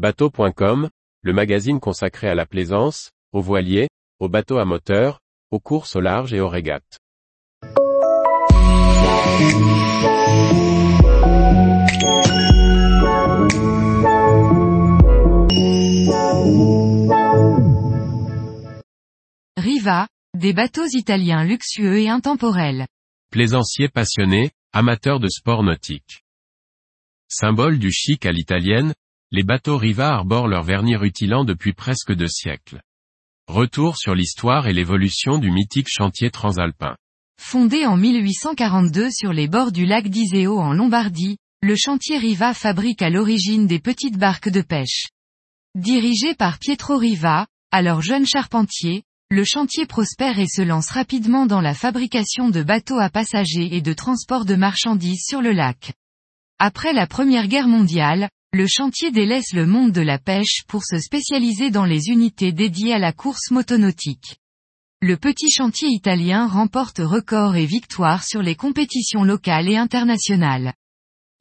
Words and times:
Bateau.com, 0.00 0.88
le 1.20 1.32
magazine 1.34 1.78
consacré 1.78 2.26
à 2.26 2.34
la 2.34 2.46
plaisance, 2.46 3.10
aux 3.34 3.42
voiliers, 3.42 3.90
aux 4.18 4.30
bateaux 4.30 4.56
à 4.56 4.64
moteur, 4.64 5.20
aux 5.50 5.60
courses 5.60 5.94
au 5.94 6.00
large 6.00 6.32
et 6.32 6.40
aux 6.40 6.48
régates. 6.48 6.96
Riva, 19.58 20.08
des 20.34 20.54
bateaux 20.54 20.86
italiens 20.94 21.44
luxueux 21.44 21.98
et 21.98 22.08
intemporels. 22.08 22.86
Plaisanciers 23.30 23.90
passionnés, 23.90 24.50
amateurs 24.72 25.20
de 25.20 25.28
sport 25.28 25.62
nautique. 25.62 26.22
Symbole 27.28 27.78
du 27.78 27.92
chic 27.92 28.24
à 28.24 28.32
l'italienne, 28.32 28.94
les 29.32 29.44
bateaux 29.44 29.76
Riva 29.76 30.08
arborent 30.08 30.48
leur 30.48 30.64
vernis 30.64 30.96
rutilant 30.96 31.44
depuis 31.44 31.72
presque 31.72 32.12
deux 32.12 32.28
siècles. 32.28 32.80
Retour 33.46 33.96
sur 33.96 34.14
l'histoire 34.14 34.66
et 34.66 34.72
l'évolution 34.72 35.38
du 35.38 35.52
mythique 35.52 35.88
chantier 35.88 36.30
transalpin. 36.30 36.96
Fondé 37.40 37.86
en 37.86 37.96
1842 37.96 39.10
sur 39.10 39.32
les 39.32 39.46
bords 39.46 39.70
du 39.70 39.86
lac 39.86 40.08
d'Iseo 40.08 40.58
en 40.58 40.72
Lombardie, 40.72 41.38
le 41.62 41.76
chantier 41.76 42.18
Riva 42.18 42.54
fabrique 42.54 43.02
à 43.02 43.10
l'origine 43.10 43.66
des 43.66 43.78
petites 43.78 44.18
barques 44.18 44.48
de 44.48 44.62
pêche. 44.62 45.08
Dirigé 45.76 46.34
par 46.34 46.58
Pietro 46.58 46.96
Riva, 46.96 47.46
alors 47.70 48.02
jeune 48.02 48.26
charpentier, 48.26 49.04
le 49.30 49.44
chantier 49.44 49.86
prospère 49.86 50.40
et 50.40 50.48
se 50.48 50.62
lance 50.62 50.90
rapidement 50.90 51.46
dans 51.46 51.60
la 51.60 51.74
fabrication 51.74 52.50
de 52.50 52.64
bateaux 52.64 52.98
à 52.98 53.10
passagers 53.10 53.76
et 53.76 53.80
de 53.80 53.92
transport 53.92 54.44
de 54.44 54.56
marchandises 54.56 55.22
sur 55.24 55.40
le 55.40 55.52
lac. 55.52 55.92
Après 56.58 56.92
la 56.92 57.06
Première 57.06 57.46
Guerre 57.46 57.68
mondiale, 57.68 58.28
le 58.52 58.66
chantier 58.66 59.12
délaisse 59.12 59.52
le 59.52 59.64
monde 59.64 59.92
de 59.92 60.00
la 60.00 60.18
pêche 60.18 60.64
pour 60.66 60.82
se 60.84 60.98
spécialiser 60.98 61.70
dans 61.70 61.84
les 61.84 62.08
unités 62.08 62.50
dédiées 62.52 62.92
à 62.92 62.98
la 62.98 63.12
course 63.12 63.52
motonautique. 63.52 64.38
Le 65.00 65.16
petit 65.16 65.50
chantier 65.50 65.88
italien 65.88 66.48
remporte 66.48 66.98
records 66.98 67.54
et 67.54 67.64
victoires 67.64 68.24
sur 68.24 68.42
les 68.42 68.56
compétitions 68.56 69.22
locales 69.22 69.68
et 69.68 69.76
internationales. 69.76 70.74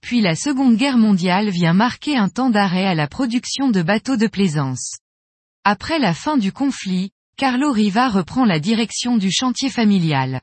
Puis 0.01 0.21
la 0.21 0.35
Seconde 0.35 0.77
Guerre 0.77 0.99
mondiale 0.99 1.49
vient 1.49 1.73
marquer 1.73 2.15
un 2.15 2.29
temps 2.29 2.51
d'arrêt 2.51 2.85
à 2.85 2.93
la 2.93 3.07
production 3.07 3.71
de 3.71 3.81
bateaux 3.81 4.15
de 4.15 4.27
plaisance. 4.27 4.99
Après 5.63 5.97
la 5.97 6.13
fin 6.13 6.37
du 6.37 6.51
conflit, 6.51 7.09
Carlo 7.37 7.71
Riva 7.71 8.07
reprend 8.07 8.45
la 8.45 8.59
direction 8.59 9.17
du 9.17 9.31
chantier 9.31 9.71
familial. 9.71 10.41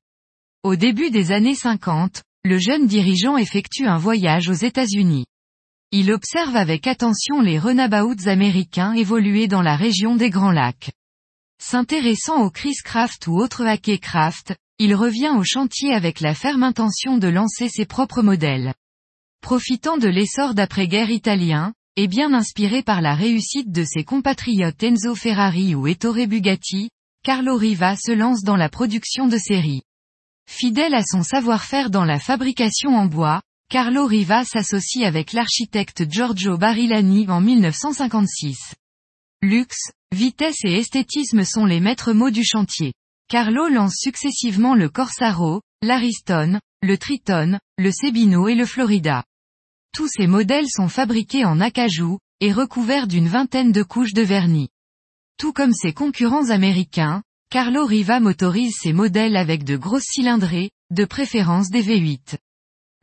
Au 0.65 0.75
début 0.75 1.11
des 1.11 1.31
années 1.31 1.55
50, 1.55 2.25
le 2.45 2.59
jeune 2.59 2.89
dirigeant 2.89 3.37
effectue 3.37 3.87
un 3.87 3.99
voyage 3.99 4.49
aux 4.49 4.53
États-Unis. 4.53 5.27
Il 5.92 6.11
observe 6.11 6.56
avec 6.56 6.89
attention 6.89 7.41
les 7.41 7.59
renabouts 7.59 8.29
américains 8.29 8.92
évoluer 8.92 9.47
dans 9.47 9.62
la 9.62 9.77
région 9.77 10.17
des 10.17 10.31
Grands 10.31 10.51
Lacs. 10.51 10.91
S'intéressant 11.62 12.43
au 12.43 12.51
Craft 12.51 13.28
ou 13.28 13.39
autres 13.39 13.65
Craft, 13.97 14.55
il 14.78 14.95
revient 14.95 15.31
au 15.37 15.45
chantier 15.45 15.95
avec 15.95 16.20
la 16.20 16.34
ferme 16.34 16.65
intention 16.65 17.19
de 17.19 17.28
lancer 17.28 17.69
ses 17.69 17.87
propres 17.87 18.23
modèles. 18.23 18.75
Profitant 19.41 19.97
de 19.97 20.09
l'essor 20.09 20.55
d'après-guerre 20.55 21.11
italien, 21.11 21.73
et 21.95 22.09
bien 22.09 22.34
inspiré 22.34 22.83
par 22.83 23.00
la 23.00 23.15
réussite 23.15 23.71
de 23.71 23.84
ses 23.84 24.05
compatriotes 24.05 24.83
Enzo 24.83 25.15
Ferrari 25.15 25.75
ou 25.75 25.87
Ettore 25.87 26.27
Bugatti, 26.27 26.91
Carlo 27.23 27.56
Riva 27.56 27.97
se 27.97 28.12
lance 28.12 28.43
dans 28.43 28.56
la 28.56 28.69
production 28.69 29.28
de 29.28 29.39
séries. 29.39 29.83
Fidèle 30.48 30.95
à 30.95 31.03
son 31.03 31.23
savoir-faire 31.23 31.91
dans 31.91 32.05
la 32.05 32.19
fabrication 32.19 32.91
en 32.91 33.06
bois, 33.06 33.41
Carlo 33.69 34.06
Riva 34.06 34.45
s'associe 34.45 35.05
avec 35.05 35.33
l'architecte 35.33 36.09
Giorgio 36.09 36.56
Barilani 36.56 37.28
en 37.28 37.41
1956. 37.41 38.75
Luxe, 39.42 39.91
vitesse 40.14 40.64
et 40.64 40.78
esthétisme 40.78 41.42
sont 41.42 41.64
les 41.64 41.81
maîtres 41.81 42.12
mots 42.12 42.31
du 42.31 42.44
chantier. 42.44 42.94
Carlo 43.28 43.69
lance 43.69 43.97
successivement 43.97 44.77
le 44.77 44.89
Corsaro, 44.89 45.62
l'Ariston, 45.83 46.60
le 46.81 46.97
Triton, 46.97 47.59
le 47.76 47.91
Sebino 47.91 48.47
et 48.47 48.55
le 48.55 48.66
Florida. 48.66 49.25
Tous 49.93 50.06
ces 50.06 50.28
modèles 50.28 50.69
sont 50.69 50.88
fabriqués 50.88 51.44
en 51.44 51.59
acajou, 51.59 52.21
et 52.38 52.53
recouverts 52.53 53.09
d'une 53.09 53.26
vingtaine 53.26 53.72
de 53.72 53.82
couches 53.82 54.15
de 54.15 54.22
vernis. 54.22 54.69
Tout 55.38 55.53
comme 55.53 55.72
ses 55.72 55.93
concurrents 55.93 56.50
américains, 56.50 57.25
Carlo 57.50 57.84
Riva 57.84 58.21
motorise 58.21 58.76
ses 58.81 58.93
modèles 58.93 59.37
avec 59.37 59.65
de 59.65 59.76
grosses 59.76 60.06
cylindrées, 60.09 60.71
de 60.91 61.05
préférence 61.05 61.69
des 61.71 61.82
V8. 61.82 62.38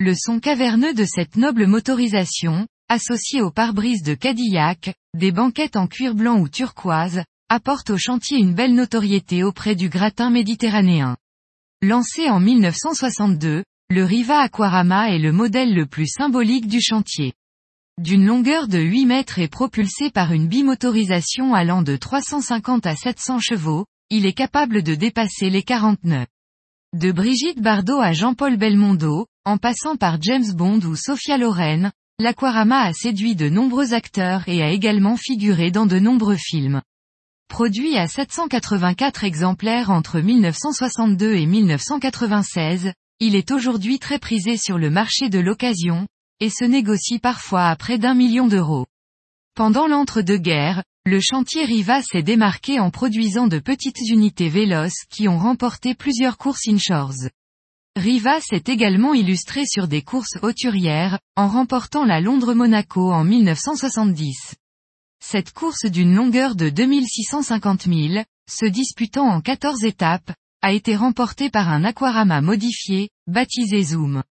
Le 0.06 0.16
son 0.16 0.42
caverneux 0.42 0.94
de 0.94 1.06
cette 1.06 1.38
noble 1.38 1.66
motorisation, 1.66 2.68
associé 2.90 3.42
au 3.42 3.52
pare-brise 3.52 4.04
de 4.04 4.16
Cadillac, 4.16 4.94
des 5.18 5.32
banquettes 5.32 5.78
en 5.78 5.88
cuir 5.88 6.14
blanc 6.14 6.42
ou 6.42 6.50
turquoise, 6.50 7.24
apporte 7.48 7.90
au 7.90 7.98
chantier 7.98 8.38
une 8.38 8.54
belle 8.54 8.76
notoriété 8.76 9.46
auprès 9.46 9.76
du 9.76 9.88
gratin 9.88 10.30
méditerranéen. 10.30 11.16
Lancé 11.82 12.30
en 12.30 12.42
1962, 12.42 13.64
le 13.92 14.04
Riva 14.04 14.40
Aquarama 14.42 15.10
est 15.10 15.20
le 15.20 15.32
modèle 15.32 15.74
le 15.74 15.86
plus 15.86 16.08
symbolique 16.08 16.68
du 16.68 16.82
chantier. 16.82 17.32
D'une 17.98 18.26
longueur 18.26 18.68
de 18.68 18.80
8 18.80 19.06
mètres 19.06 19.40
et 19.40 19.48
propulsé 19.48 20.10
par 20.10 20.34
une 20.34 20.50
bimotorisation 20.50 21.54
allant 21.54 21.82
de 21.82 21.96
350 21.96 22.86
à 22.88 22.98
700 22.98 23.40
chevaux, 23.40 23.86
il 24.10 24.26
est 24.26 24.34
capable 24.34 24.84
de 24.84 24.96
dépasser 24.96 25.50
les 25.50 25.64
40 25.64 26.04
nœuds. 26.04 26.28
De 26.94 27.12
Brigitte 27.12 27.60
Bardot 27.60 28.00
à 28.00 28.14
Jean-Paul 28.14 28.56
Belmondo, 28.56 29.26
en 29.46 29.58
passant 29.58 29.96
par 29.96 30.22
James 30.22 30.54
Bond 30.54 30.82
ou 30.82 30.96
Sophia 30.96 31.40
Loren, 31.40 31.92
l'Aquarama 32.20 32.82
a 32.82 32.94
séduit 32.94 33.36
de 33.36 33.50
nombreux 33.50 33.96
acteurs 33.96 34.44
et 34.46 34.62
a 34.62 34.70
également 34.70 35.18
figuré 35.18 35.72
dans 35.72 35.88
de 35.88 35.98
nombreux 35.98 36.38
films. 36.38 36.84
Produit 37.48 37.98
à 37.98 38.06
784 38.06 39.24
exemplaires 39.24 39.90
entre 39.90 40.20
1962 40.20 41.34
et 41.34 41.48
1996, 41.48 42.94
il 43.20 43.36
est 43.36 43.50
aujourd'hui 43.50 43.98
très 43.98 44.20
prisé 44.20 44.56
sur 44.56 44.78
le 44.78 44.92
marché 44.92 45.30
de 45.30 45.40
l'occasion, 45.40 46.06
et 46.42 46.52
se 46.52 46.64
négocie 46.64 47.18
parfois 47.18 47.70
à 47.70 47.76
près 47.76 47.98
d'un 47.98 48.14
million 48.14 48.46
d'euros. 48.46 48.86
Pendant 49.56 49.86
l'entre-deux-guerres, 49.86 50.84
le 51.06 51.20
chantier 51.20 51.64
Riva 51.64 52.02
s'est 52.02 52.24
démarqué 52.24 52.80
en 52.80 52.90
produisant 52.90 53.46
de 53.46 53.60
petites 53.60 54.00
unités 54.10 54.50
véloces 54.50 55.06
qui 55.12 55.28
ont 55.28 55.38
remporté 55.38 55.94
plusieurs 55.94 56.40
courses 56.40 56.68
inshores. 56.68 57.30
Riva 57.96 58.42
s'est 58.42 58.64
également 58.66 59.14
illustré 59.14 59.68
sur 59.68 59.88
des 59.88 60.02
courses 60.02 60.40
hauturières, 60.42 61.20
en 61.36 61.48
remportant 61.48 62.04
la 62.04 62.20
Londres-Monaco 62.20 63.12
en 63.12 63.24
1970. 63.24 64.56
Cette 65.24 65.52
course 65.52 65.86
d'une 65.86 66.16
longueur 66.16 66.56
de 66.56 66.70
2650 66.70 67.84
000, 67.84 68.24
se 68.50 68.66
disputant 68.66 69.28
en 69.28 69.40
14 69.40 69.84
étapes, 69.84 70.34
a 70.64 70.72
été 70.72 70.96
remporté 70.96 71.52
par 71.52 71.70
un 71.70 71.84
aquarama 71.84 72.42
modifié, 72.42 73.10
baptisé 73.28 73.84
Zoom. 73.84 74.24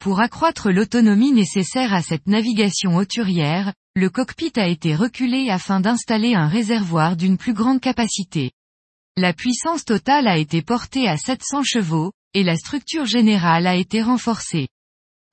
Pour 0.00 0.20
accroître 0.20 0.70
l'autonomie 0.70 1.32
nécessaire 1.32 1.94
à 1.94 2.02
cette 2.02 2.26
navigation 2.26 2.96
hauturière, 2.96 3.72
le 3.96 4.08
cockpit 4.08 4.52
a 4.56 4.68
été 4.68 4.94
reculé 4.94 5.50
afin 5.50 5.80
d'installer 5.80 6.34
un 6.34 6.46
réservoir 6.46 7.16
d'une 7.16 7.36
plus 7.36 7.54
grande 7.54 7.80
capacité. 7.80 8.52
La 9.16 9.32
puissance 9.32 9.84
totale 9.84 10.28
a 10.28 10.38
été 10.38 10.62
portée 10.62 11.08
à 11.08 11.16
700 11.16 11.64
chevaux, 11.64 12.12
et 12.32 12.44
la 12.44 12.56
structure 12.56 13.04
générale 13.04 13.66
a 13.66 13.74
été 13.74 14.00
renforcée. 14.00 14.68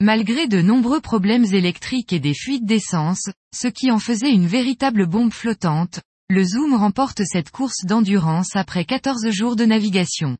Malgré 0.01 0.47
de 0.47 0.61
nombreux 0.61 1.01
problèmes 1.01 1.45
électriques 1.45 2.13
et 2.13 2.19
des 2.19 2.33
fuites 2.33 2.65
d'essence, 2.65 3.29
ce 3.55 3.67
qui 3.67 3.91
en 3.91 3.99
faisait 3.99 4.33
une 4.33 4.47
véritable 4.47 5.05
bombe 5.05 5.33
flottante, 5.33 6.01
le 6.27 6.43
Zoom 6.43 6.73
remporte 6.73 7.21
cette 7.25 7.51
course 7.51 7.85
d'endurance 7.85 8.55
après 8.55 8.85
14 8.85 9.29
jours 9.29 9.55
de 9.55 9.65
navigation. 9.65 10.35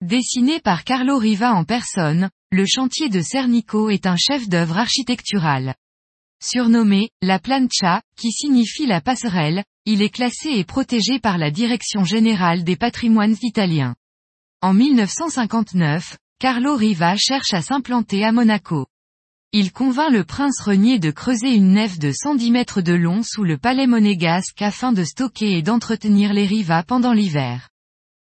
Dessiné 0.00 0.60
par 0.60 0.82
Carlo 0.82 1.18
Riva 1.18 1.54
en 1.54 1.64
personne, 1.64 2.30
le 2.50 2.66
chantier 2.66 3.08
de 3.08 3.20
Cernico 3.20 3.90
est 3.90 4.06
un 4.06 4.16
chef-d'œuvre 4.16 4.76
architectural. 4.76 5.74
Surnommé 6.44 7.08
la 7.22 7.38
plancha, 7.38 8.02
qui 8.18 8.30
signifie 8.30 8.84
la 8.84 9.00
passerelle, 9.00 9.64
il 9.86 10.02
est 10.02 10.10
classé 10.10 10.50
et 10.50 10.64
protégé 10.64 11.18
par 11.18 11.38
la 11.38 11.50
Direction 11.50 12.04
générale 12.04 12.64
des 12.64 12.76
patrimoines 12.76 13.36
italiens. 13.40 13.94
En 14.60 14.74
1959, 14.74 16.18
Carlo 16.38 16.76
Riva 16.76 17.16
cherche 17.16 17.54
à 17.54 17.62
s'implanter 17.62 18.24
à 18.24 18.32
Monaco. 18.32 18.86
Il 19.52 19.72
convainc 19.72 20.12
le 20.12 20.24
prince 20.24 20.60
Renier 20.60 20.98
de 20.98 21.10
creuser 21.10 21.54
une 21.54 21.72
nef 21.72 21.98
de 21.98 22.12
110 22.12 22.50
mètres 22.50 22.82
de 22.82 22.92
long 22.92 23.22
sous 23.22 23.44
le 23.44 23.56
palais 23.56 23.86
monégasque 23.86 24.60
afin 24.60 24.92
de 24.92 25.02
stocker 25.02 25.56
et 25.56 25.62
d'entretenir 25.62 26.34
les 26.34 26.44
rivas 26.44 26.82
pendant 26.82 27.14
l'hiver. 27.14 27.70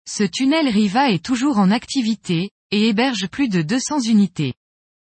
Ce 0.08 0.22
tunnel 0.22 0.68
Riva 0.68 1.10
est 1.10 1.24
toujours 1.24 1.58
en 1.58 1.72
activité, 1.72 2.50
et 2.70 2.86
héberge 2.90 3.26
plus 3.26 3.48
de 3.48 3.62
200 3.62 4.02
unités. 4.02 4.54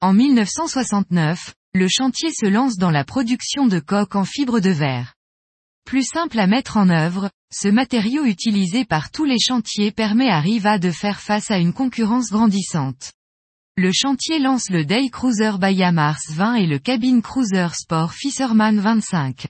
En 0.01 0.13
1969, 0.13 1.53
le 1.73 1.87
chantier 1.87 2.31
se 2.31 2.45
lance 2.45 2.77
dans 2.77 2.91
la 2.91 3.03
production 3.03 3.67
de 3.67 3.79
coques 3.79 4.15
en 4.15 4.25
fibre 4.25 4.59
de 4.59 4.69
verre. 4.69 5.13
Plus 5.85 6.03
simple 6.03 6.39
à 6.39 6.47
mettre 6.47 6.77
en 6.77 6.89
œuvre, 6.89 7.29
ce 7.53 7.67
matériau 7.69 8.25
utilisé 8.25 8.83
par 8.83 9.09
tous 9.11 9.25
les 9.25 9.39
chantiers 9.39 9.91
permet 9.91 10.29
à 10.29 10.39
Riva 10.39 10.79
de 10.79 10.91
faire 10.91 11.21
face 11.21 11.49
à 11.49 11.59
une 11.59 11.73
concurrence 11.73 12.29
grandissante. 12.29 13.13
Le 13.77 13.91
chantier 13.93 14.39
lance 14.39 14.69
le 14.69 14.85
Day 14.85 15.09
Cruiser 15.09 15.53
Bayamars 15.59 16.19
20 16.31 16.55
et 16.55 16.65
le 16.65 16.79
Cabin 16.79 17.21
Cruiser 17.21 17.67
Sport 17.73 18.13
Fisherman 18.13 18.79
25. 18.79 19.45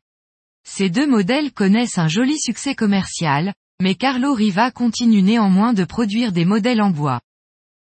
Ces 0.68 0.90
deux 0.90 1.08
modèles 1.08 1.54
connaissent 1.54 1.98
un 1.98 2.10
joli 2.10 2.38
succès 2.38 2.76
commercial, 2.76 3.54
mais 3.82 3.96
Carlo 3.96 4.34
Riva 4.34 4.70
continue 4.70 5.22
néanmoins 5.22 5.72
de 5.72 5.86
produire 5.86 6.34
des 6.34 6.46
modèles 6.46 6.82
en 6.82 6.90
bois. 6.90 7.22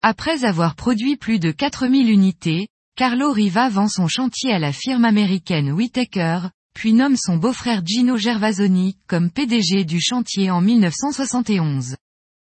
Après 0.02 0.44
avoir 0.44 0.76
produit 0.76 1.16
plus 1.16 1.40
de 1.40 1.52
4000 1.52 2.12
unités, 2.12 2.68
Carlo 2.98 3.34
Riva 3.34 3.68
vend 3.68 3.90
son 3.90 4.08
chantier 4.08 4.54
à 4.54 4.60
la 4.60 4.72
firme 4.72 5.04
américaine 5.04 5.70
Whittaker, 5.70 6.48
puis 6.74 6.94
nomme 6.94 7.18
son 7.18 7.36
beau-frère 7.36 7.86
Gino 7.86 8.16
Gervasoni 8.16 8.98
comme 9.06 9.32
PDG 9.32 9.84
du 9.84 10.00
chantier 10.00 10.50
en 10.50 10.62
1971. 10.62 11.98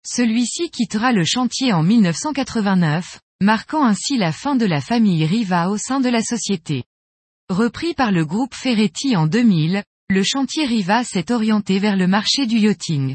Celui-ci 0.06 0.68
quittera 0.68 1.12
le 1.12 1.24
chantier 1.24 1.72
en 1.72 1.82
1989, 1.82 3.18
marquant 3.40 3.82
ainsi 3.82 4.18
la 4.18 4.30
fin 4.30 4.56
de 4.56 4.66
la 4.66 4.82
famille 4.82 5.24
Riva 5.24 5.70
au 5.70 5.78
sein 5.78 6.00
de 6.00 6.10
la 6.10 6.20
société. 6.20 6.84
Repris 7.48 7.94
par 7.94 8.12
le 8.12 8.26
groupe 8.26 8.54
Ferretti 8.54 9.16
en 9.16 9.26
2000, 9.26 9.82
le 10.10 10.22
chantier 10.22 10.66
Riva 10.66 11.02
s'est 11.02 11.32
orienté 11.32 11.78
vers 11.78 11.96
le 11.96 12.08
marché 12.08 12.44
du 12.44 12.58
yachting. 12.58 13.14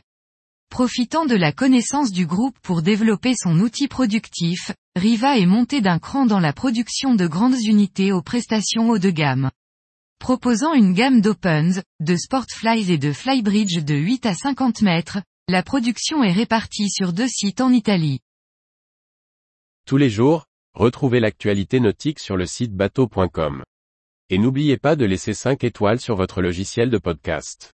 Profitant 0.71 1.25
de 1.25 1.35
la 1.35 1.51
connaissance 1.51 2.13
du 2.13 2.25
groupe 2.25 2.57
pour 2.61 2.81
développer 2.81 3.33
son 3.35 3.59
outil 3.59 3.89
productif, 3.89 4.71
Riva 4.95 5.37
est 5.37 5.45
monté 5.45 5.81
d'un 5.81 5.99
cran 5.99 6.25
dans 6.25 6.39
la 6.39 6.53
production 6.53 7.13
de 7.13 7.27
grandes 7.27 7.61
unités 7.61 8.13
aux 8.13 8.21
prestations 8.21 8.89
haut 8.89 8.97
de 8.97 9.09
gamme. 9.09 9.51
Proposant 10.17 10.73
une 10.73 10.93
gamme 10.93 11.19
d'opens, 11.19 11.83
de 11.99 12.15
sportflies 12.15 12.89
et 12.89 12.97
de 12.97 13.11
flybridge 13.11 13.83
de 13.83 13.95
8 13.95 14.25
à 14.25 14.33
50 14.33 14.81
mètres, 14.81 15.19
la 15.49 15.61
production 15.61 16.23
est 16.23 16.31
répartie 16.31 16.89
sur 16.89 17.11
deux 17.11 17.27
sites 17.27 17.59
en 17.59 17.73
Italie. 17.73 18.21
Tous 19.85 19.97
les 19.97 20.09
jours, 20.09 20.45
retrouvez 20.73 21.19
l'actualité 21.19 21.81
nautique 21.81 22.19
sur 22.19 22.37
le 22.37 22.45
site 22.45 22.73
bateau.com. 22.73 23.61
Et 24.29 24.37
n'oubliez 24.37 24.77
pas 24.77 24.95
de 24.95 25.03
laisser 25.03 25.33
5 25.33 25.65
étoiles 25.65 25.99
sur 25.99 26.15
votre 26.15 26.41
logiciel 26.41 26.89
de 26.89 26.97
podcast. 26.97 27.73